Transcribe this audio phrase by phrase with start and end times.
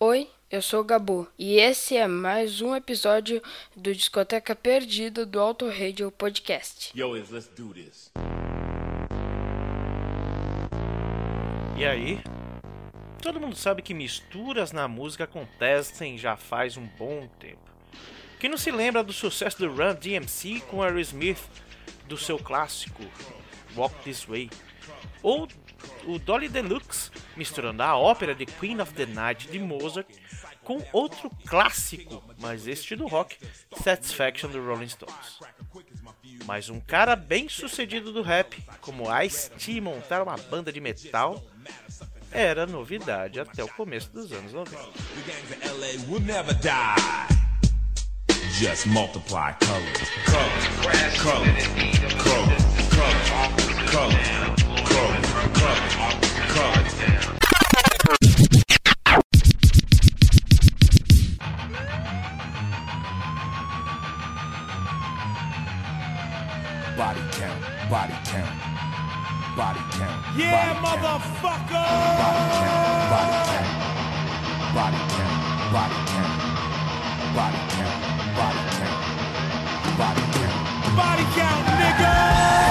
[0.00, 3.42] Oi, eu sou o Gabu e esse é mais um episódio
[3.74, 6.96] do Discoteca Perdida do Auto Radio Podcast.
[6.96, 8.12] Yo, is let's do this.
[11.76, 12.20] E aí?
[13.20, 17.68] Todo mundo sabe que misturas na música acontecem já faz um bom tempo.
[18.38, 21.42] Quem não se lembra do sucesso do Run DMC com Aerosmith,
[22.06, 23.02] do seu clássico
[23.76, 24.48] Walk This Way?
[25.24, 25.48] Ou
[26.06, 30.08] o Dolly Deluxe misturando a ópera de Queen of the Night de Mozart
[30.64, 33.38] com outro clássico, mas este do rock,
[33.82, 35.38] Satisfaction do Rolling Stones.
[36.44, 41.42] Mas um cara bem sucedido do rap, como Ice-T montar uma banda de metal,
[42.30, 44.76] era novidade até o começo dos anos 90.
[44.76, 44.86] The
[45.26, 47.38] gangs of LA will never die.
[48.58, 49.98] Just multiply colors.
[50.26, 51.18] Colors.
[51.22, 51.66] Colors.
[52.18, 52.18] Colors.
[52.18, 53.30] Colors.
[53.30, 53.90] Colors.
[53.90, 54.57] Colors.
[66.98, 68.52] Body count, body count,
[69.56, 70.36] body count.
[70.36, 71.88] Yeah, body count, motherfucker!
[72.28, 73.70] Body count,
[74.74, 75.34] body count,
[75.72, 76.34] body count,
[77.34, 77.96] body count,
[78.36, 78.98] body count,
[79.96, 82.67] body count, body count, Body count, nigga!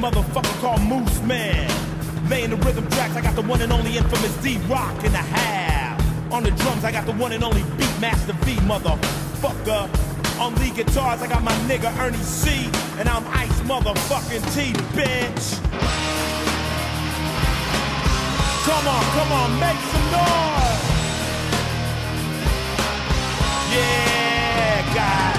[0.00, 1.68] Motherfucker called Moose Man.
[2.28, 5.18] Laying the rhythm tracks, I got the one and only infamous D Rock in the
[5.18, 6.00] half.
[6.32, 9.88] On the drums, I got the one and only Beatmaster V, motherfucker.
[10.40, 12.70] On lead guitars, I got my nigga Ernie C.
[12.98, 15.60] And I'm Ice motherfucking T, bitch.
[18.64, 20.82] Come on, come on, make some noise.
[23.74, 25.31] Yeah, god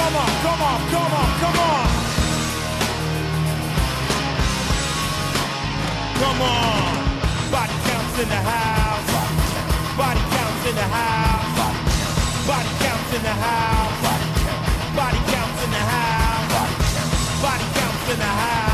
[0.00, 1.88] Come on, come on, come on, come on.
[6.20, 6.94] Come on.
[7.52, 9.10] Body counts in the house.
[10.00, 11.58] Body counts in the house.
[12.48, 14.00] Body counts in the house.
[14.96, 16.52] Body counts in the house.
[17.42, 18.69] Body counts in the house.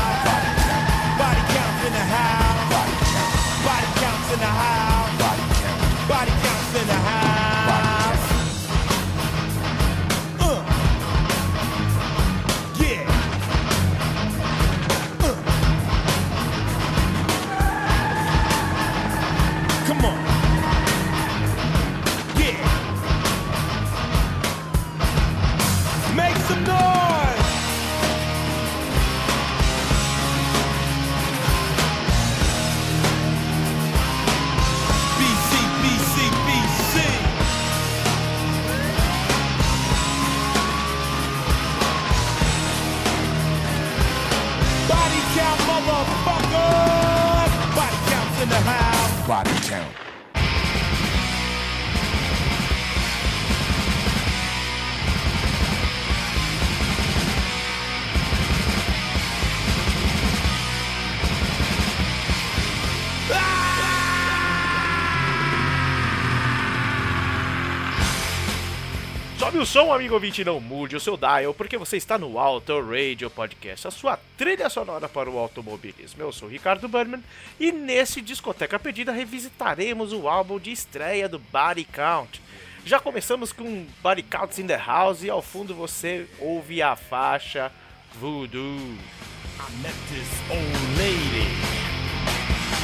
[69.57, 72.79] Sobe o som, amigo ouvinte, não mude o seu dial, porque você está no Auto
[72.79, 76.21] Radio Podcast, a sua trilha sonora para o automobilismo.
[76.21, 77.23] Eu sou Ricardo Burman
[77.59, 82.39] e nesse Discoteca Perdida revisitaremos o álbum de estreia do Body Count,
[82.85, 87.71] Já começamos com Body Counts in the House e ao fundo você ouve a faixa
[88.19, 88.77] Voodoo.
[88.77, 91.49] I met this old lady.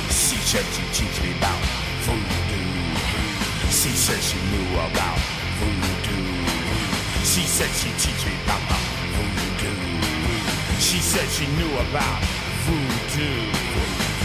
[0.10, 1.62] She said she teach me about
[2.02, 3.69] voodoo.
[3.69, 5.19] She said she knew about
[5.60, 5.93] voodoo.
[7.33, 8.62] She said teach me about
[9.18, 9.74] voodoo.
[10.80, 12.21] She said she knew about
[12.63, 13.50] voodoo.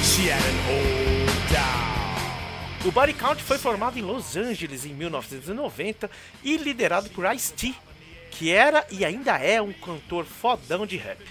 [0.03, 2.87] She had an old doll.
[2.87, 6.11] O Body Count foi formado em Los Angeles em 1990
[6.45, 7.75] e liderado por Ice-T,
[8.31, 11.25] que era e ainda é um cantor fodão de rap.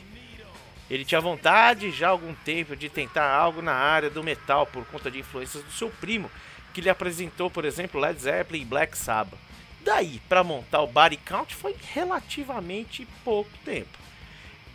[0.89, 4.83] Ele tinha vontade já há algum tempo de tentar algo na área do metal por
[4.88, 6.31] conta de influências do seu primo,
[6.74, 9.38] que lhe apresentou, por exemplo, Led Zeppelin e Black Sabbath.
[9.81, 13.97] Daí, para montar o Body Count foi relativamente pouco tempo.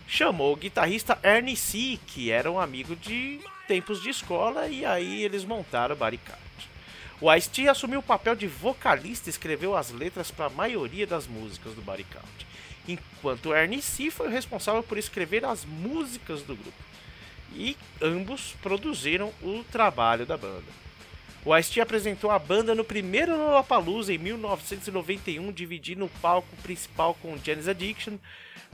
[0.07, 5.23] Chamou o guitarrista Ernie C, que era um amigo de tempos de escola, e aí
[5.23, 6.43] eles montaram o Body Count.
[7.21, 11.27] O Ice-T assumiu o papel de vocalista e escreveu as letras para a maioria das
[11.27, 12.47] músicas do Body Count,
[12.89, 16.83] enquanto Ernie C foi o responsável por escrever as músicas do grupo.
[17.55, 20.82] E ambos produziram o trabalho da banda.
[21.45, 27.37] O Ice-T apresentou a banda no primeiro Lollapalooza em 1991, dividindo o palco principal com
[27.37, 28.17] Janis Addiction,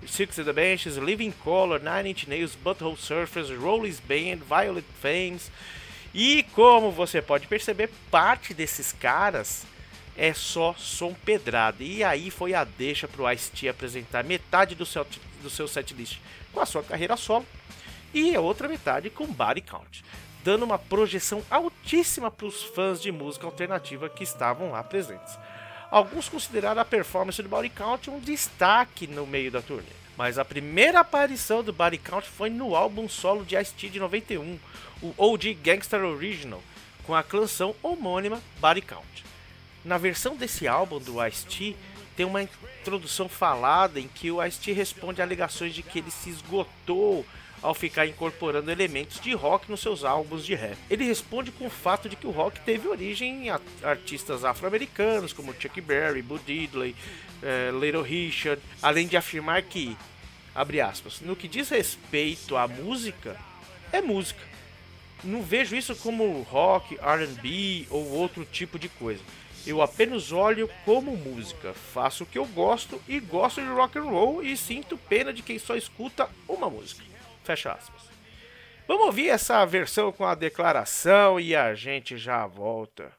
[0.06, 5.50] Six and the Benches, Living Color, Nine Inch Nails, Butthole Surfers, Rollies Band, Violet Flames.
[6.12, 9.64] E como você pode perceber, parte desses caras
[10.14, 11.82] é só som pedrada.
[11.82, 15.06] E aí foi a deixa pro Ice-T apresentar metade do seu,
[15.42, 16.18] do seu setlist
[16.52, 17.46] com a sua carreira solo
[18.12, 20.02] e a outra metade com Body Count,
[20.48, 25.38] dando uma projeção altíssima para os fãs de música alternativa que estavam lá presentes.
[25.90, 29.84] Alguns consideraram a performance do Body Count um destaque no meio da turnê.
[30.16, 34.58] Mas a primeira aparição do Body Count foi no álbum solo de Ice-T de 91,
[35.02, 36.62] o OG Gangster Original,
[37.04, 39.26] com a canção homônima Body Count.
[39.84, 41.76] Na versão desse álbum do Ice-T,
[42.16, 46.30] tem uma introdução falada em que o Ice-T responde a alegações de que ele se
[46.30, 47.26] esgotou
[47.62, 50.76] ao ficar incorporando elementos de rock nos seus álbuns de rap.
[50.88, 53.50] Ele responde com o fato de que o rock teve origem em
[53.82, 56.94] artistas afro-americanos como Chuck Berry, Boo Diddley,
[57.42, 59.96] eh, Little Richard, além de afirmar que,
[60.54, 63.36] abre aspas, no que diz respeito à música,
[63.92, 64.40] é música.
[65.24, 69.20] Não vejo isso como rock, R&B ou outro tipo de coisa.
[69.66, 74.04] Eu apenas olho como música, faço o que eu gosto e gosto de rock and
[74.04, 77.07] roll e sinto pena de quem só escuta uma música.
[77.48, 78.02] Fecha aspas.
[78.86, 83.10] Vamos ouvir essa versão com a declaração e a gente já volta.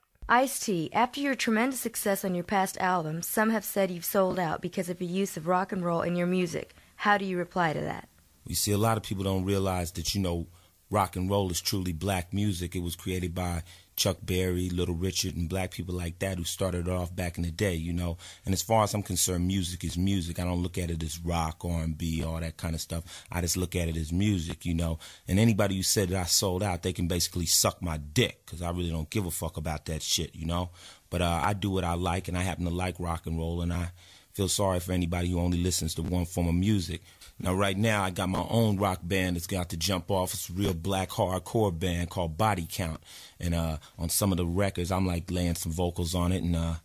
[0.44, 4.38] Ice T, after your tremendous success on your past albums, some have said you've sold
[4.38, 6.76] out because of your use of rock and roll in your music.
[6.98, 8.08] How do you reply to that?
[8.46, 10.46] You see, a lot of people don't realize that, you know,
[10.92, 12.76] rock and roll is truly black music.
[12.76, 13.64] It was created by
[14.00, 17.51] Chuck Berry, Little Richard, and black people like that who started off back in the
[17.51, 18.18] day, you know.
[18.46, 20.40] And as far as I'm concerned, music is music.
[20.40, 23.25] I don't look at it as rock, R&B, all that kind of stuff.
[23.30, 25.00] I just look at it as music, you know.
[25.28, 28.62] And anybody who said that I sold out, they can basically suck my dick because
[28.62, 30.69] I really don't give a fuck about that shit, you know.
[31.10, 33.62] But uh, I do what I like, and I happen to like rock and roll,
[33.62, 33.92] and I
[34.31, 37.02] feel sorry for anybody who only listens to one form of music.
[37.41, 40.33] Now, right now, I got my own rock band that's got to jump off.
[40.33, 43.01] It's a real black hardcore band called Body Count.
[43.39, 46.56] And uh, on some of the records, I'm like laying some vocals on it, and
[46.56, 46.75] uh,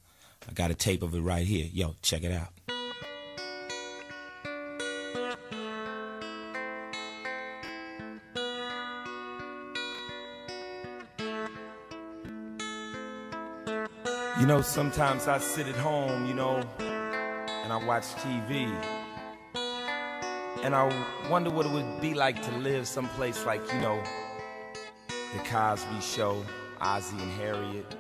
[0.48, 1.66] I got a tape of it right here.
[1.72, 2.50] Yo, check it out.
[14.38, 19.03] You know, sometimes I sit at home, you know, and I watch TV.
[20.64, 20.90] And I
[21.28, 24.02] wonder what it would be like to live someplace like, you know,
[25.08, 26.42] The Cosby Show,
[26.80, 27.94] Ozzy and Harriet.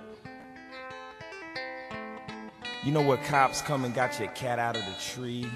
[2.82, 5.46] You know where cops come and got your cat out of the tree?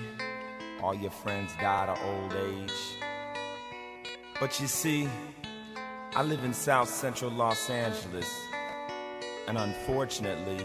[0.82, 2.74] All your friends died of old age.
[4.38, 5.08] But you see,
[6.14, 8.30] I live in South Central Los Angeles.
[9.46, 10.62] And unfortunately,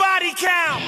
[0.00, 0.82] body count.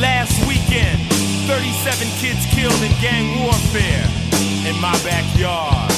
[0.00, 1.02] Last weekend,
[1.46, 4.08] 37 kids killed in gang warfare
[4.66, 5.93] in my backyard.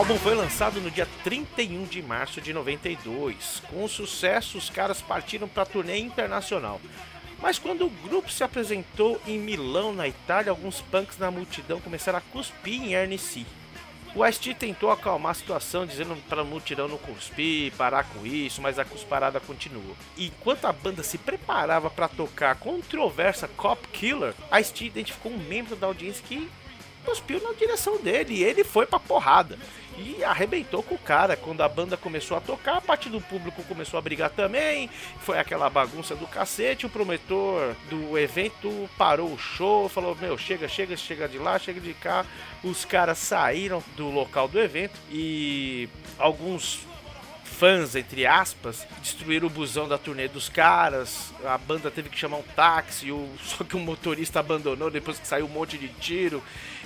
[0.00, 3.60] Álbum foi lançado no dia 31 de março de 92.
[3.68, 6.80] Com sucesso, os caras partiram para turnê internacional.
[7.38, 12.16] Mas quando o grupo se apresentou em Milão, na Itália, alguns punks na multidão começaram
[12.16, 13.44] a cuspir em Ernie C.
[14.14, 18.62] O Ice-T tentou acalmar a situação, dizendo para a multidão não cuspir, parar com isso,
[18.62, 19.94] mas a cusparada continuou.
[20.16, 25.36] E enquanto a banda se preparava para tocar a controversa Cop Killer, Ice-T identificou um
[25.36, 26.48] membro da audiência que
[27.04, 29.58] cuspiu na direção dele e ele foi pra porrada.
[29.98, 31.36] E arrebentou com o cara.
[31.36, 34.88] Quando a banda começou a tocar, a parte do público começou a brigar também.
[35.20, 36.86] Foi aquela bagunça do cacete.
[36.86, 41.80] O promotor do evento parou o show, falou: Meu, chega, chega, chega de lá, chega
[41.80, 42.24] de cá.
[42.64, 45.88] Os caras saíram do local do evento e
[46.18, 46.86] alguns
[47.60, 51.30] fãs, entre aspas, destruíram o busão da turnê dos caras.
[51.44, 53.28] A banda teve que chamar um táxi, o...
[53.44, 56.42] só que o motorista abandonou depois que saiu um monte de tiro.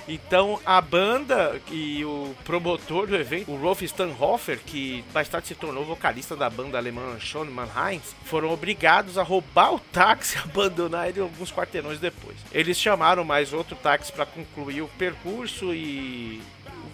[0.07, 5.55] Então a banda e o promotor do evento, o Rolf Stanhofer, que mais tarde se
[5.55, 11.09] tornou vocalista da banda alemã Schon Mannheim, foram obrigados a roubar o táxi e abandonar
[11.09, 12.37] ele alguns quarteirões depois.
[12.51, 16.41] Eles chamaram mais outro táxi para concluir o percurso e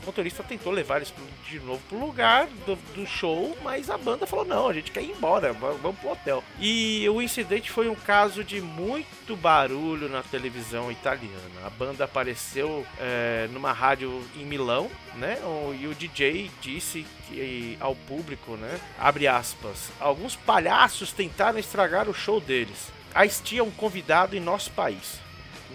[0.01, 1.13] o motorista tentou levar eles
[1.48, 5.01] de novo pro lugar do, do show, mas a banda falou: não, a gente quer
[5.03, 6.43] ir embora, va- vamos pro hotel.
[6.60, 11.31] E o incidente foi um caso de muito barulho na televisão italiana.
[11.65, 15.38] A banda apareceu é, numa rádio em Milão, né?
[15.79, 18.79] E o DJ disse que, ao público, né?
[19.00, 19.89] Abre aspas.
[20.00, 22.88] Alguns palhaços tentaram estragar o show deles.
[23.13, 25.20] A Ice-T é um convidado em nosso país.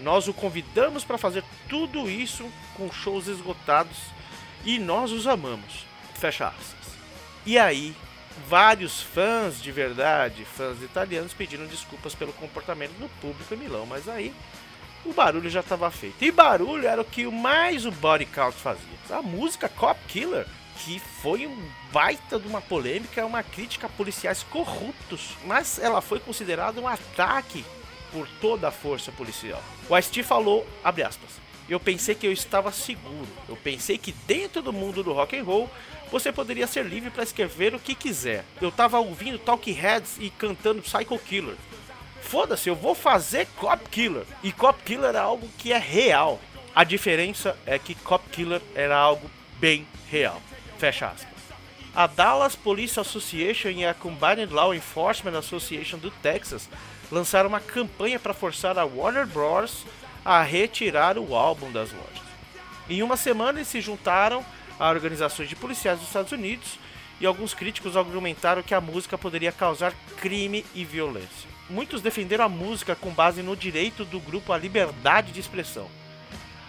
[0.03, 3.97] Nós o convidamos para fazer tudo isso com shows esgotados
[4.67, 5.85] e nós os amamos.
[6.15, 6.93] Fecha aspas.
[7.45, 7.95] E aí,
[8.49, 14.09] vários fãs de verdade, fãs italianos, pediram desculpas pelo comportamento do público em Milão, mas
[14.09, 14.33] aí
[15.05, 16.21] o barulho já estava feito.
[16.21, 18.83] E barulho era o que mais o Body Count fazia.
[19.09, 20.45] A música Cop Killer,
[20.79, 26.19] que foi um baita de uma polêmica, uma crítica a policiais corruptos, mas ela foi
[26.19, 27.63] considerada um ataque
[28.11, 29.63] por toda a força policial.
[29.89, 33.27] O Ice-T falou, abre aspas, eu pensei que eu estava seguro.
[33.47, 35.69] Eu pensei que dentro do mundo do rock and roll
[36.11, 38.45] você poderia ser livre para escrever o que quiser.
[38.61, 41.55] Eu tava ouvindo Talking Heads e cantando Psycho Killer.
[42.21, 44.25] Foda-se, eu vou fazer Cop Killer.
[44.43, 46.39] E Cop Killer é algo que é real.
[46.73, 50.41] A diferença é que Cop Killer era algo bem real.
[50.77, 51.37] Fecha aspas.
[51.95, 56.69] A Dallas Police Association e a Combined Law Enforcement Association do Texas
[57.11, 59.85] lançaram uma campanha para forçar a Warner Bros.
[60.27, 62.27] A retirar o álbum das lojas.
[62.89, 64.45] Em uma semana eles se juntaram
[64.77, 66.77] a organizações de policiais dos Estados Unidos
[67.21, 71.49] e alguns críticos argumentaram que a música poderia causar crime e violência.
[71.69, 75.89] Muitos defenderam a música com base no direito do grupo à liberdade de expressão.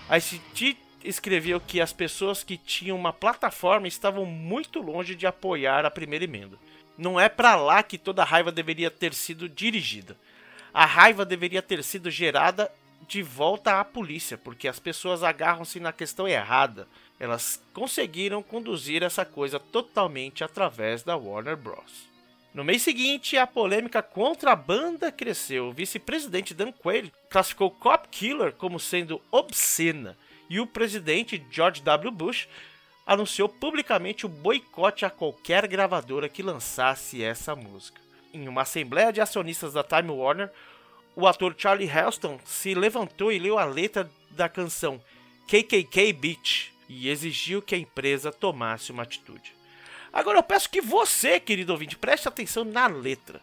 [0.09, 5.85] A ICT escreveu que as pessoas que tinham uma plataforma estavam muito longe de apoiar
[5.85, 6.57] a primeira emenda.
[6.97, 10.17] Não é para lá que toda a raiva deveria ter sido dirigida.
[10.73, 12.71] A raiva deveria ter sido gerada
[13.09, 16.87] de volta à polícia, porque as pessoas agarram-se na questão errada.
[17.19, 22.07] Elas conseguiram conduzir essa coisa totalmente através da Warner Bros.
[22.55, 25.69] No mês seguinte, a polêmica contra a banda cresceu.
[25.69, 30.17] O vice-presidente Dan Quayle classificou Cop Killer como sendo obscena
[30.51, 32.11] e o presidente George W.
[32.11, 32.49] Bush
[33.07, 38.01] anunciou publicamente o boicote a qualquer gravadora que lançasse essa música.
[38.33, 40.51] Em uma assembleia de acionistas da Time Warner,
[41.19, 45.03] o ator Charlie Heston se levantou e leu a letra da canção
[45.49, 49.53] KKK Beach e exigiu que a empresa tomasse uma atitude.
[50.13, 53.41] Agora eu peço que você, querido ouvinte, preste atenção na letra.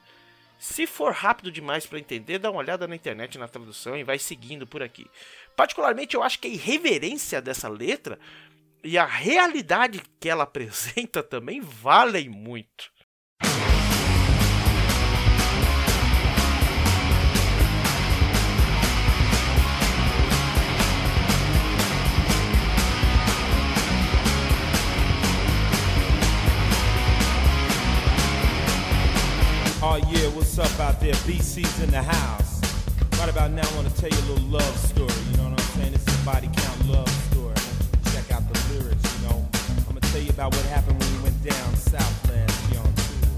[0.58, 4.18] Se for rápido demais para entender, dá uma olhada na internet na tradução e vai
[4.18, 5.06] seguindo por aqui.
[5.54, 8.18] Particularmente, eu acho que a irreverência dessa letra
[8.86, 12.90] e a realidade que ela apresenta também valem muito.
[29.88, 31.14] Oh yeah, what's up out there?
[31.30, 32.60] BC's in the house.
[33.20, 35.14] Right about now, I want to tell you a little love story.
[35.30, 35.94] You know what I'm saying?
[35.94, 37.54] It's a body count love story.
[38.10, 39.06] Check out the lyrics.
[39.22, 39.46] You know,
[39.86, 42.92] I'm gonna tell you about what happened when we went down south last year on
[42.98, 43.30] tour.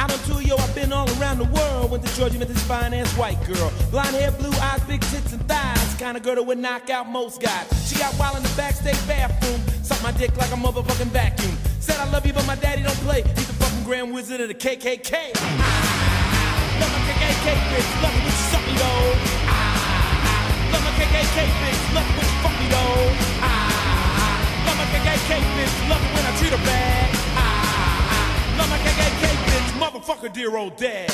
[0.00, 1.92] Out on tour, yo, I've been all around the world.
[1.92, 3.72] Went to Georgia, met this fine ass white girl.
[3.92, 5.94] Blonde hair, blue eyes, big tits and thighs.
[5.94, 7.70] Kind of girl that would knock out most guys.
[7.88, 9.60] She got wild in the backstage bathroom.
[9.84, 11.56] Sucked my dick like a motherfucking vacuum.
[11.78, 13.22] Said I love you, but my daddy don't play.
[13.22, 13.59] He's
[13.90, 15.34] grand wizard of the KKK.
[15.34, 17.90] Love my KKK bitch.
[17.98, 19.10] Love it when you suck me though.
[20.70, 21.82] Love my KKK bitch.
[21.90, 23.02] Love it when you fuck me though.
[24.62, 25.74] Love my KKK bitch.
[25.90, 27.10] Love it when I treat her bad.
[28.58, 29.70] Love my KKK bitch.
[29.82, 31.10] Motherfucker, dear old dad.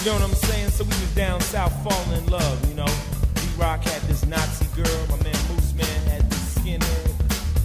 [0.00, 0.70] You know what I'm saying?
[0.70, 2.90] So we was down south falling in love, you know.
[3.36, 5.06] D-Rock had this Nazi girl.
[5.10, 7.12] My man Moose Man had this skinhead.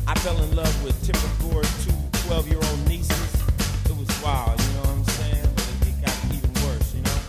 [0.05, 1.97] I fell in love with Tipper Gore's two
[2.27, 3.30] 12 year old nieces.
[4.21, 5.49] You know what I'm saying?
[5.55, 7.19] But it, got even worse, you know?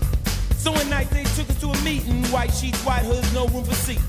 [0.60, 2.22] So one night they took us to a meeting.
[2.26, 4.04] White sheets, white hoods, no room for seating.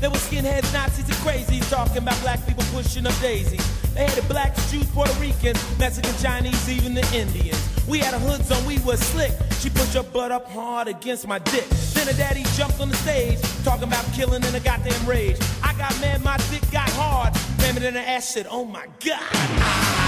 [0.00, 3.64] There were skinheads, Nazis, and crazies talking about black people pushing up daisies.
[3.94, 7.56] They had the blacks, Jews, Puerto Ricans, Mexican, Chinese, even the Indians.
[7.88, 9.32] We had a hoods on, we was slick.
[9.60, 11.66] She pushed her butt up hard against my dick.
[11.94, 15.38] Then her daddy jumped on the stage, talking about killing in a goddamn rage.
[15.62, 17.34] I got mad, my dick got hard.
[17.60, 20.05] It in her ass, said, oh my god.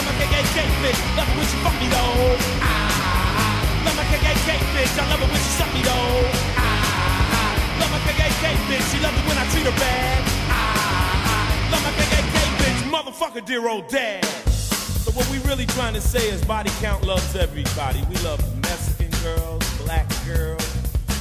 [0.00, 2.36] KKK bitch, love it when she fuck me though.
[2.62, 6.22] Ah, KKK bitch, I love it when she suck me though.
[6.56, 10.22] Ah, KKK bitch, she love it when I treat her bad.
[10.48, 14.24] Ah, KKK bitch, motherfucker, dear old dad.
[15.04, 18.02] So what we really trying to say is body count loves everybody.
[18.08, 20.64] We love Mexican girls, black girls,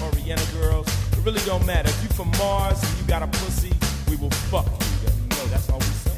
[0.01, 0.87] Oriental girls.
[1.13, 1.89] It really don't matter.
[1.89, 3.73] If you from Mars and you got a pussy,
[4.09, 5.09] we will fuck you.
[5.09, 6.10] You know, that's all we saying.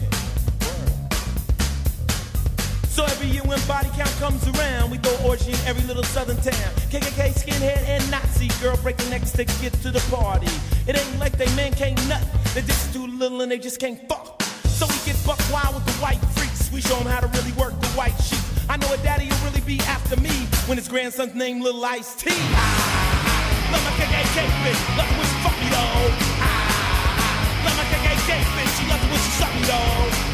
[2.93, 6.37] So every year when body count comes around, we throw orgy in every little southern
[6.37, 6.69] town.
[6.93, 10.45] KKK, skinhead, and Nazi girl break the necks to get to the party.
[10.85, 12.21] It ain't like they men can't nut.
[12.53, 14.39] They just too little and they just can't fuck.
[14.77, 16.71] So we get buck wild with the white freaks.
[16.71, 18.45] We show them how to really work the white sheep.
[18.69, 20.29] I know a daddy will really be after me
[20.69, 22.29] when his grandson's named Little Ice T.
[22.29, 26.13] Ah, love my KKK bitch, love it when she fuck me though.
[26.45, 30.32] Ah, love my KKK bitch, she love it when she suck me though.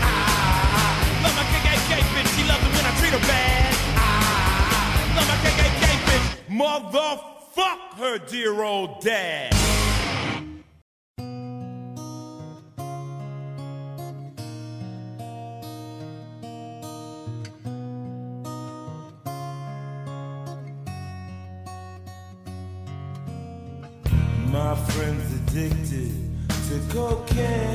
[3.09, 3.75] Treat her bad.
[3.95, 6.27] Ah, love my KKK bitch,
[6.59, 9.53] motherfuck her dear old dad.
[24.51, 26.13] My friend's addicted
[26.67, 27.68] to cocaine.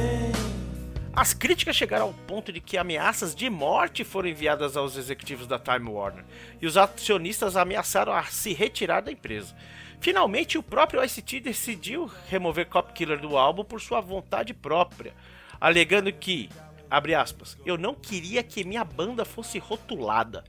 [1.25, 5.59] As críticas chegaram ao ponto de que ameaças de morte foram enviadas aos executivos da
[5.59, 6.23] Time Warner
[6.61, 9.57] e os acionistas ameaçaram a se retirar da empresa.
[10.03, 15.15] Finalmente, o próprio ICT decidiu remover Cop Killer do álbum por sua vontade própria,
[15.59, 16.51] alegando que,
[16.91, 20.45] abre aspas, eu não queria que minha banda fosse rotulada,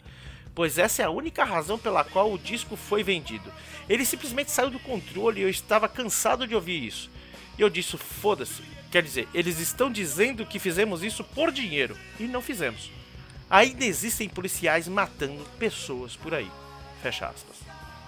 [0.54, 3.50] pois essa é a única razão pela qual o disco foi vendido.
[3.88, 7.10] Ele simplesmente saiu do controle e eu estava cansado de ouvir isso.
[7.58, 8.62] E eu disse: foda-se.
[8.92, 12.92] Quer dizer, eles estão dizendo que fizemos isso por dinheiro e não fizemos.
[13.50, 16.50] Ainda existem policiais matando pessoas por aí.
[17.02, 17.58] Fecha aspas.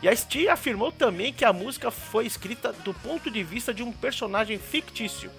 [0.02, 3.82] E a Steve afirmou também que a música foi escrita do ponto de vista de
[3.82, 5.32] um personagem fictício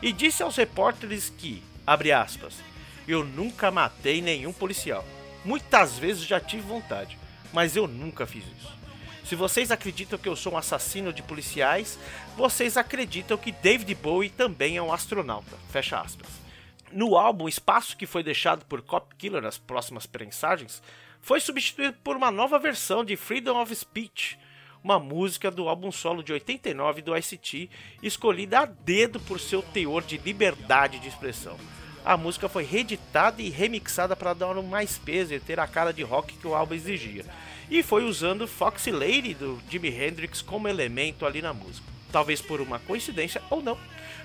[0.00, 2.54] e disse aos repórteres que, abre aspas,
[3.06, 5.04] eu nunca matei nenhum policial.
[5.44, 7.18] Muitas vezes já tive vontade,
[7.52, 8.81] mas eu nunca fiz isso.
[9.32, 11.98] Se vocês acreditam que eu sou um assassino de policiais,
[12.36, 15.56] vocês acreditam que David Bowie também é um astronauta.
[15.70, 16.28] Fecha aspas.
[16.92, 20.82] No álbum, espaço que foi deixado por Cop Killer nas próximas prensagens
[21.22, 24.38] foi substituído por uma nova versão de Freedom of Speech,
[24.84, 27.70] uma música do álbum solo de 89 do ICT,
[28.02, 31.56] escolhida a dedo por seu teor de liberdade de expressão.
[32.04, 36.02] A música foi reeditada e remixada para dar mais peso e ter a cara de
[36.02, 37.24] rock que o álbum exigia
[37.70, 41.86] e foi usando Foxy Lady do Jimi Hendrix como elemento ali na música.
[42.10, 43.78] Talvez por uma coincidência ou não.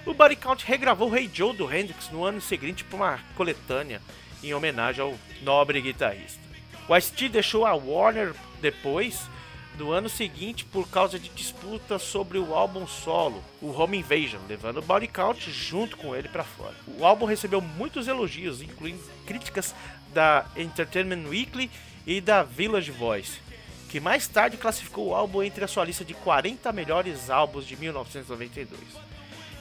[0.06, 4.02] O Body Count regravou Hey Joe do Hendrix no ano seguinte para uma coletânea
[4.44, 6.40] em homenagem ao nobre guitarrista.
[6.88, 9.30] O Ice-T deixou a Warner depois
[9.78, 14.78] do ano seguinte por causa de disputas sobre o álbum solo, o Home Invasion, levando
[14.78, 16.74] o Body Count junto com ele para fora.
[16.98, 19.76] O álbum recebeu muitos elogios, incluindo críticas
[20.14, 21.70] da Entertainment Weekly
[22.08, 23.40] e da Village Voice,
[23.90, 27.76] que mais tarde classificou o álbum entre a sua lista de 40 melhores álbuns de
[27.76, 28.80] 1992.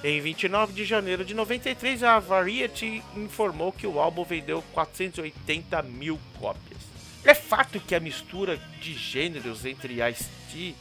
[0.04, 6.20] Em 29 de janeiro de 93, a Variety informou que o álbum vendeu 480 mil
[6.38, 6.78] cópias.
[7.24, 10.76] É fato que a mistura de gêneros entre Ice-T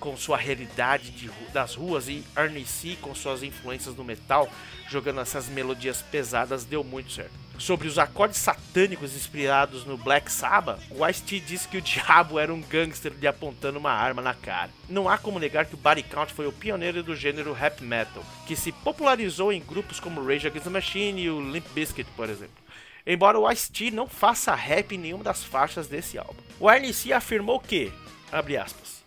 [0.00, 4.50] com sua realidade de, das ruas e Ernie C com suas influências do metal,
[4.88, 10.80] jogando essas melodias pesadas, deu muito certo sobre os acordes satânicos inspirados no Black Sabbath,
[10.90, 14.70] o Ice-T disse que o diabo era um gangster lhe apontando uma arma na cara.
[14.88, 18.24] Não há como negar que o Body Count foi o pioneiro do gênero rap metal,
[18.46, 22.28] que se popularizou em grupos como Rage Against the Machine e o Limp Bizkit, por
[22.28, 22.62] exemplo.
[23.06, 26.40] Embora o Ice-T não faça rap em nenhuma das faixas desse álbum.
[26.60, 27.92] O RNC afirmou que,
[28.30, 29.02] abre aspas,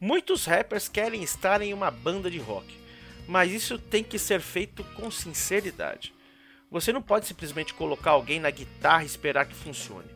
[0.00, 2.66] muitos rappers querem estar em uma banda de rock,
[3.26, 6.13] mas isso tem que ser feito com sinceridade.
[6.74, 10.08] Você não pode simplesmente colocar alguém na guitarra e esperar que funcione.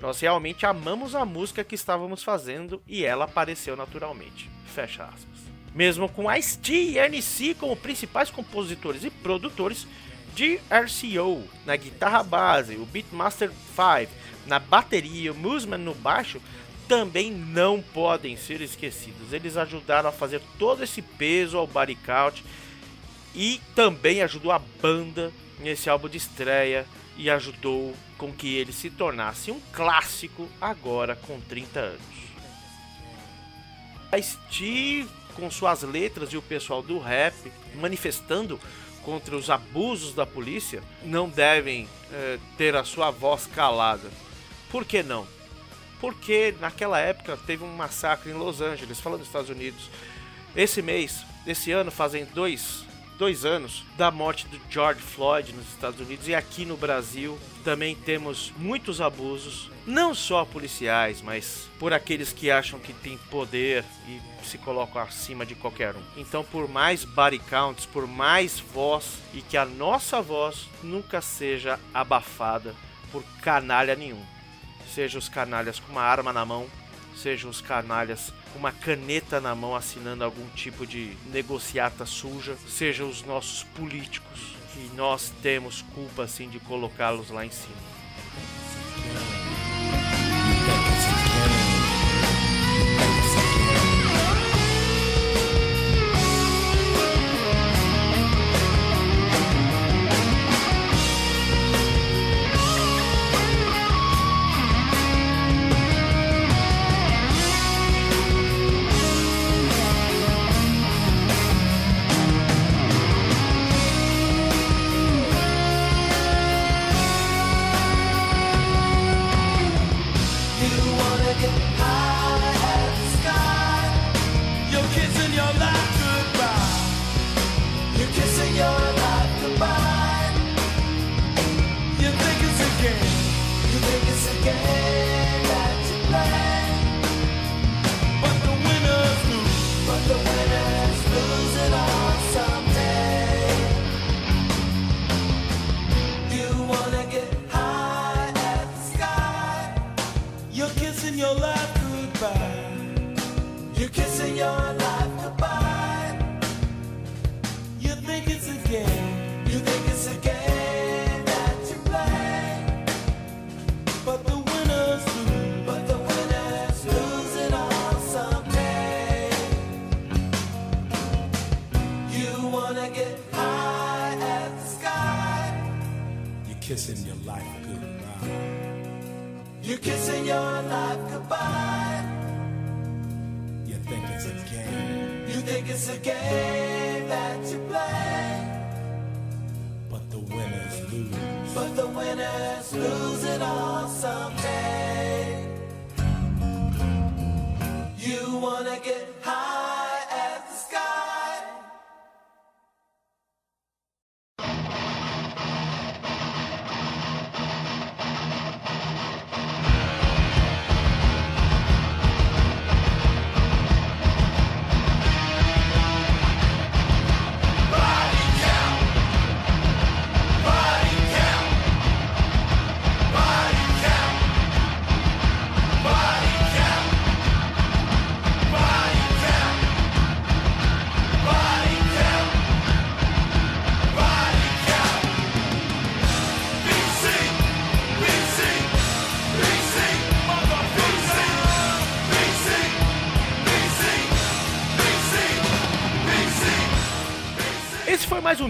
[0.00, 4.48] Nós realmente amamos a música que estávamos fazendo e ela apareceu naturalmente.
[4.64, 5.38] Fecha aspas.
[5.74, 9.86] Mesmo com Ice-T e Ernie como principais compositores e produtores
[10.34, 14.10] de RCO na guitarra base, o Beatmaster 5
[14.46, 16.40] na bateria e o Musman no baixo,
[16.88, 19.34] também não podem ser esquecidos.
[19.34, 22.42] Eles ajudaram a fazer todo esse peso ao body count
[23.34, 28.90] e também ajudou a banda nesse álbum de estreia e ajudou com que ele se
[28.90, 32.16] tornasse um clássico agora com 30 anos.
[34.12, 38.60] A Steve, com suas letras e o pessoal do rap manifestando
[39.02, 44.10] contra os abusos da polícia, não devem é, ter a sua voz calada.
[44.70, 45.26] Por que não?
[46.00, 49.90] Porque naquela época teve um massacre em Los Angeles, falando dos Estados Unidos.
[50.54, 52.85] Esse mês, esse ano, fazem dois
[53.18, 57.96] dois anos da morte do George Floyd nos Estados Unidos e aqui no Brasil também
[57.96, 64.20] temos muitos abusos, não só policiais, mas por aqueles que acham que têm poder e
[64.46, 66.02] se colocam acima de qualquer um.
[66.16, 71.80] Então, por mais body counts, por mais voz e que a nossa voz nunca seja
[71.92, 72.74] abafada
[73.10, 74.22] por canalha nenhum.
[74.94, 76.66] Seja os canalhas com uma arma na mão,
[77.16, 83.22] sejam os canalhas uma caneta na mão assinando algum tipo de negociata suja, sejam os
[83.22, 87.76] nossos políticos, que nós temos culpa assim de colocá-los lá em cima.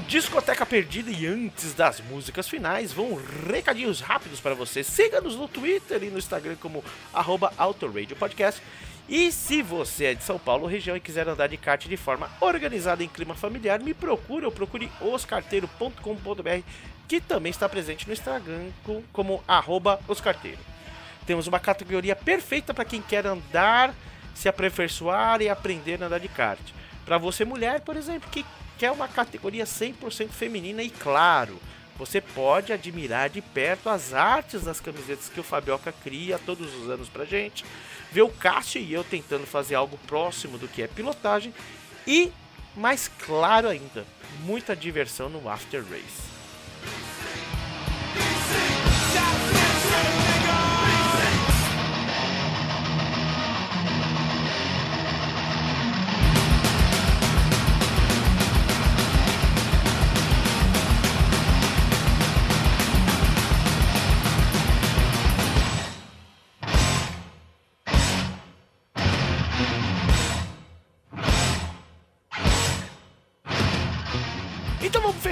[0.09, 3.19] Discoteca Perdida e antes das músicas finais, vão
[3.51, 4.85] recadinhos rápidos para você.
[4.85, 8.63] Siga-nos no Twitter e no Instagram como arroba Autoradio Podcast.
[9.09, 12.31] E se você é de São Paulo, região e quiser andar de kart de forma
[12.41, 16.63] organizada em clima familiar, me procure ou procure oscarteiro.com.br,
[17.09, 20.59] que também está presente no Instagram com- como arroba oscarteiro.
[21.27, 23.93] Temos uma categoria perfeita para quem quer andar,
[24.35, 26.61] se aperfeiçoar e aprender a andar de kart.
[27.05, 28.45] Para você mulher, por exemplo, que
[28.79, 31.61] quer uma categoria 100% feminina e claro,
[31.99, 36.91] você pode admirar de perto as artes das camisetas que o Fabioca cria todos os
[36.91, 37.65] anos pra gente,
[38.13, 41.55] ver o Cássio e eu tentando fazer algo próximo do que é pilotagem
[42.07, 42.31] e,
[42.77, 44.07] mais claro ainda,
[44.41, 46.36] muita diversão no After Race.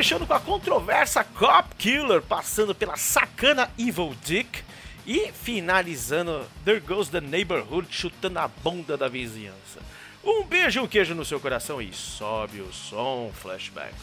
[0.04, 4.62] Fechando com a controversa Cop Killer, passando pela sacana Evil Dick
[5.06, 9.80] e finalizando There Goes the Neighborhood, chutando a bunda da vizinhança.
[10.22, 13.94] Um beijo e um queijo no seu coração e sobe o som, Flashback.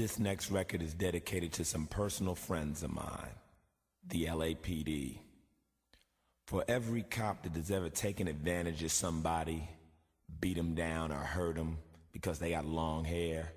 [0.00, 3.34] This next record is dedicated to some personal friends of mine,
[4.08, 5.18] the LAPD.
[6.46, 9.68] For every cop that has ever taken advantage of somebody,
[10.40, 11.76] beat them down or hurt them
[12.12, 13.52] because they got long hair,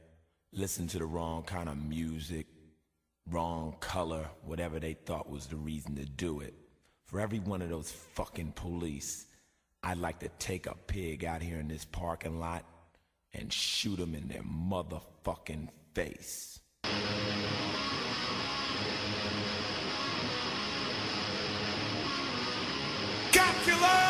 [0.52, 2.46] listened to the wrong kind of music,
[3.30, 6.54] wrong color, whatever they thought was the reason to do it.
[7.06, 9.28] For every one of those fucking police,
[9.82, 12.66] I'd like to take a pig out here in this parking lot
[13.34, 16.54] and shoot them in their motherfucking face.
[23.86, 24.03] I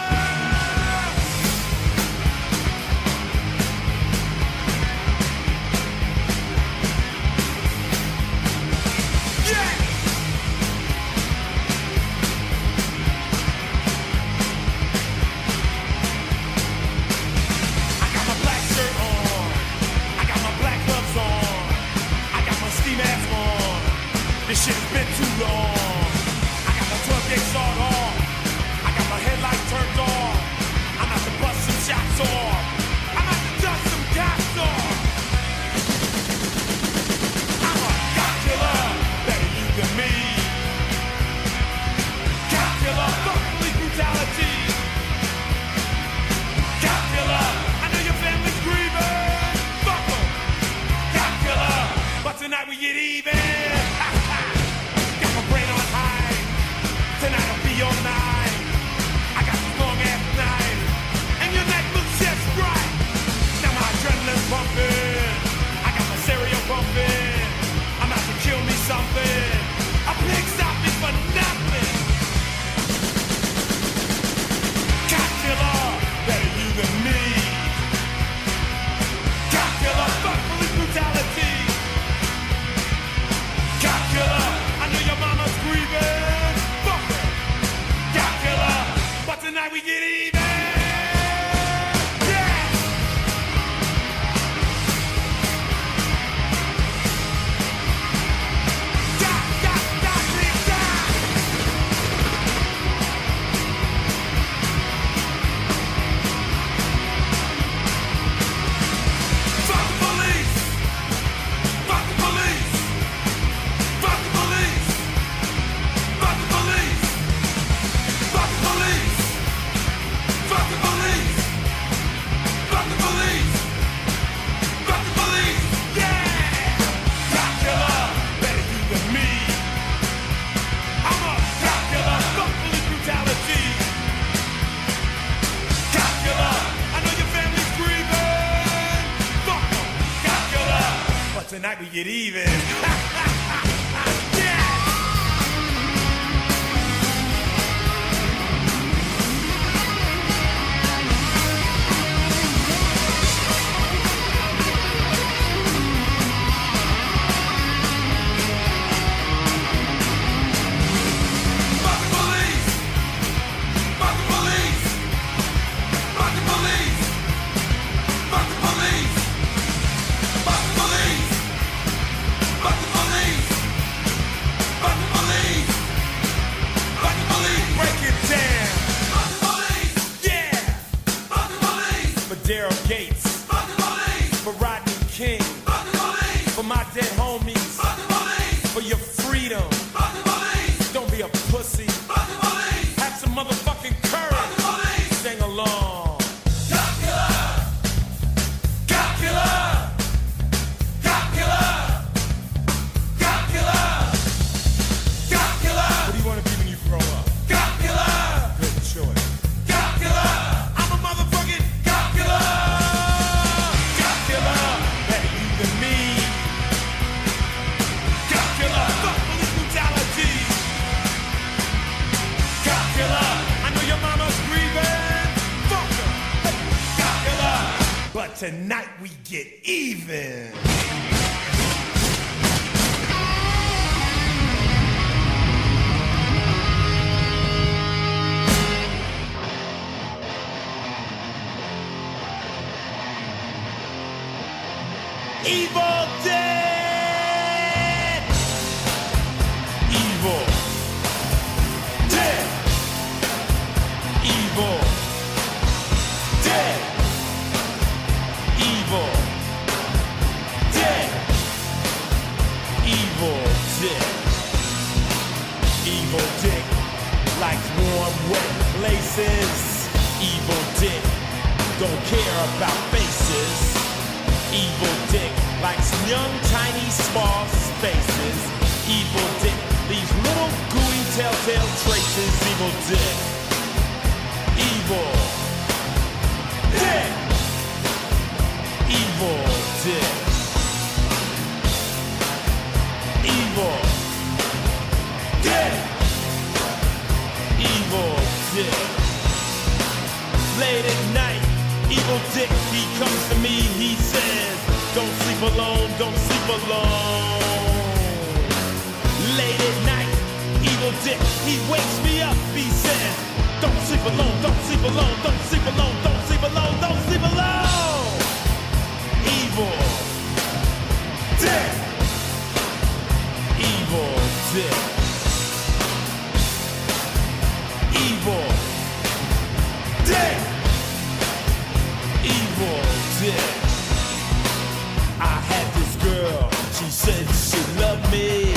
[337.04, 338.56] said she loved me.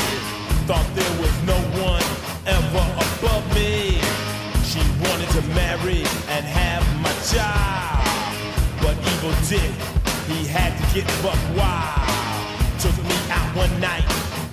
[0.70, 2.07] Thought there was no one
[2.47, 3.99] ever above me.
[4.62, 8.07] She wanted to marry and have my child.
[8.78, 9.74] But evil dick,
[10.30, 12.07] he had to get buck wild.
[12.78, 14.07] Took me out one night,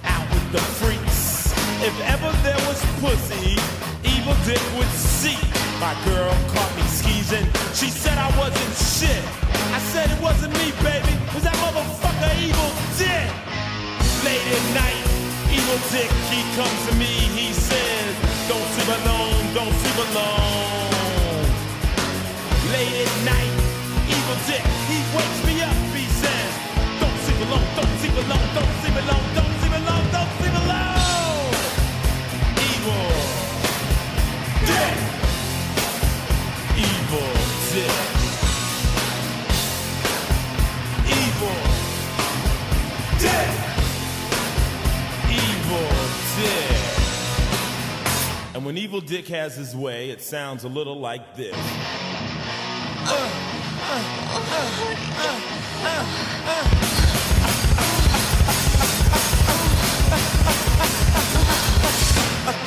[0.09, 1.53] out with the freaks.
[1.85, 3.61] If ever there was pussy,
[4.01, 5.37] evil dick would see.
[5.77, 7.45] My girl caught me skeezing.
[7.77, 9.23] She said I wasn't shit.
[9.69, 11.13] I said it wasn't me, baby.
[11.35, 13.52] Was that motherfucker evil dick.
[14.23, 15.03] Late at night,
[15.51, 17.11] evil dick, he comes to me.
[17.35, 18.15] He says,
[18.47, 21.43] Don't sleep alone, don't sleep alone.
[22.71, 23.53] Late at night,
[24.07, 25.75] evil dick, he wakes me up.
[25.91, 26.51] He says,
[27.01, 31.51] Don't sleep alone, don't sleep alone, don't sleep alone, don't sleep alone, don't sleep alone.
[32.71, 33.07] Evil
[34.71, 34.95] dick.
[36.79, 37.27] Evil
[37.73, 38.22] dick.
[48.63, 51.53] And when evil dick has his way, it sounds a little like this.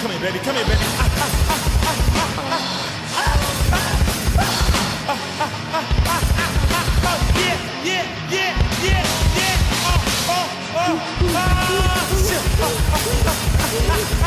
[0.02, 0.38] Come here, baby.
[0.40, 0.84] Come here, baby.
[7.40, 8.52] Yeah, yeah, yeah,
[8.84, 9.02] yeah,
[9.34, 9.56] yeah.
[9.80, 10.44] Oh, oh,
[10.76, 11.00] oh,
[13.88, 14.25] ah,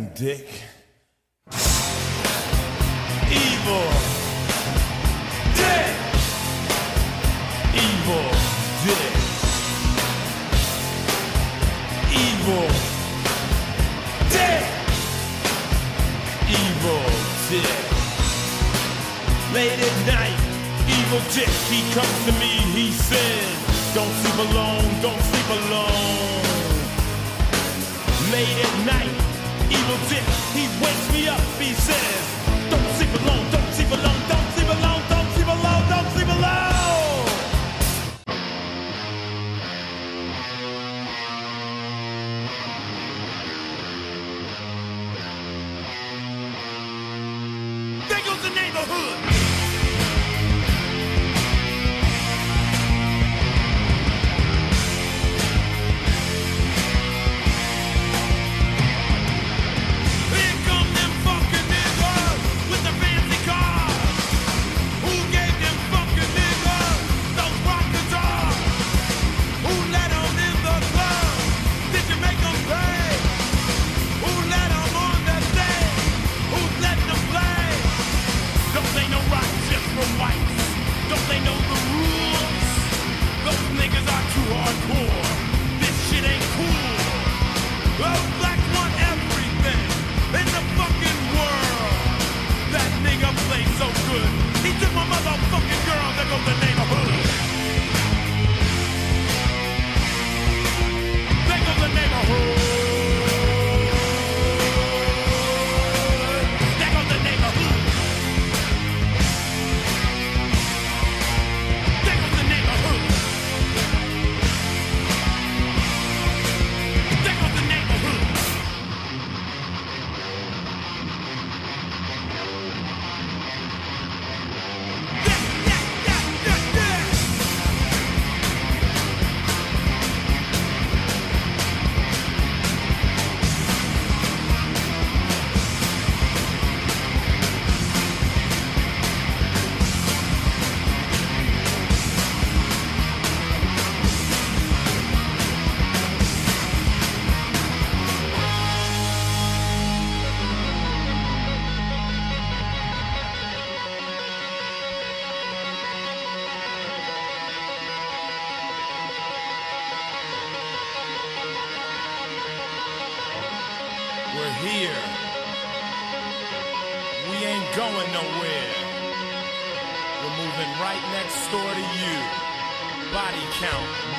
[0.00, 0.48] Damn, Dick.
[3.28, 3.88] Evil.
[5.56, 5.94] Dick.
[7.74, 8.28] Evil.
[8.84, 9.12] Dick.
[12.12, 12.68] Evil.
[14.30, 14.64] Dick.
[16.48, 17.04] Evil.
[17.50, 17.78] Dick.
[19.52, 20.40] Late at night,
[20.88, 22.39] evil dick, he comes to me.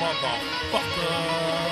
[0.02, 1.71] motherfucker.